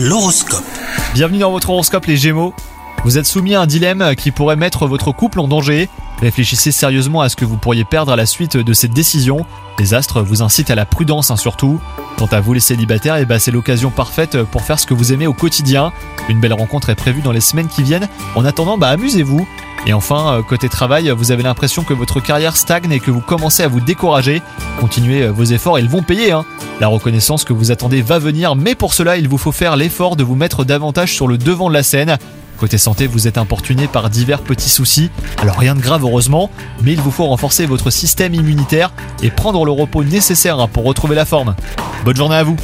[0.00, 0.62] L'horoscope.
[1.12, 2.54] Bienvenue dans votre horoscope les Gémeaux.
[3.02, 5.88] Vous êtes soumis à un dilemme qui pourrait mettre votre couple en danger.
[6.20, 9.44] Réfléchissez sérieusement à ce que vous pourriez perdre à la suite de cette décision.
[9.80, 11.80] Les astres vous incitent à la prudence hein, surtout.
[12.16, 15.12] Quant à vous les célibataires, eh ben, c'est l'occasion parfaite pour faire ce que vous
[15.12, 15.92] aimez au quotidien.
[16.28, 18.08] Une belle rencontre est prévue dans les semaines qui viennent.
[18.36, 19.48] En attendant, bah, amusez-vous.
[19.86, 23.20] Et enfin, euh, côté travail, vous avez l'impression que votre carrière stagne et que vous
[23.20, 24.42] commencez à vous décourager.
[24.80, 26.32] Continuez euh, vos efforts, ils vont payer.
[26.32, 26.44] Hein.
[26.80, 30.16] La reconnaissance que vous attendez va venir, mais pour cela, il vous faut faire l'effort
[30.16, 32.18] de vous mettre davantage sur le devant de la scène.
[32.58, 35.10] Côté santé, vous êtes importuné par divers petits soucis.
[35.40, 36.50] Alors rien de grave heureusement,
[36.82, 40.84] mais il vous faut renforcer votre système immunitaire et prendre le repos nécessaire hein, pour
[40.84, 41.54] retrouver la forme.
[42.04, 42.56] Bonne journée à vous